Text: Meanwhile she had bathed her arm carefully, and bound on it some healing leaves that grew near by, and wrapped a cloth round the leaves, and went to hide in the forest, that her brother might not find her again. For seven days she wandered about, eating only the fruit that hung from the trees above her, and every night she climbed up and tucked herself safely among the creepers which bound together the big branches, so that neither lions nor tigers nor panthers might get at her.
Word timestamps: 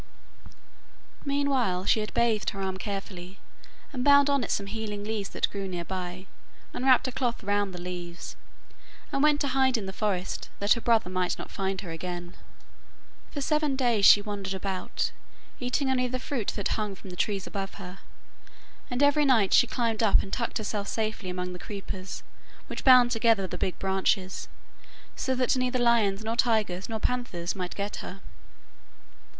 Meanwhile 1.25 1.85
she 1.85 1.99
had 1.99 2.11
bathed 2.15 2.49
her 2.49 2.59
arm 2.63 2.77
carefully, 2.77 3.37
and 3.93 4.03
bound 4.03 4.31
on 4.31 4.43
it 4.43 4.49
some 4.49 4.65
healing 4.65 5.03
leaves 5.03 5.29
that 5.29 5.47
grew 5.51 5.67
near 5.67 5.85
by, 5.85 6.25
and 6.73 6.83
wrapped 6.83 7.07
a 7.07 7.11
cloth 7.11 7.43
round 7.43 7.71
the 7.71 7.79
leaves, 7.79 8.35
and 9.11 9.21
went 9.21 9.39
to 9.41 9.49
hide 9.49 9.77
in 9.77 9.85
the 9.85 9.93
forest, 9.93 10.49
that 10.57 10.73
her 10.73 10.81
brother 10.81 11.11
might 11.11 11.37
not 11.37 11.51
find 11.51 11.81
her 11.81 11.91
again. 11.91 12.35
For 13.29 13.41
seven 13.41 13.75
days 13.75 14.03
she 14.03 14.23
wandered 14.23 14.55
about, 14.55 15.11
eating 15.59 15.87
only 15.91 16.07
the 16.07 16.17
fruit 16.17 16.53
that 16.55 16.69
hung 16.69 16.95
from 16.95 17.11
the 17.11 17.15
trees 17.15 17.45
above 17.45 17.75
her, 17.75 17.99
and 18.89 19.03
every 19.03 19.23
night 19.23 19.53
she 19.53 19.67
climbed 19.67 20.01
up 20.01 20.23
and 20.23 20.33
tucked 20.33 20.57
herself 20.57 20.87
safely 20.87 21.29
among 21.29 21.53
the 21.53 21.59
creepers 21.59 22.23
which 22.65 22.83
bound 22.83 23.11
together 23.11 23.45
the 23.45 23.55
big 23.55 23.77
branches, 23.77 24.47
so 25.15 25.35
that 25.35 25.55
neither 25.55 25.77
lions 25.77 26.23
nor 26.23 26.35
tigers 26.35 26.89
nor 26.89 26.99
panthers 26.99 27.55
might 27.55 27.75
get 27.75 27.97
at 27.97 27.97
her. 28.01 28.21